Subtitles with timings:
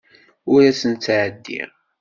[0.51, 1.69] Ur asent-ttɛeddiɣ.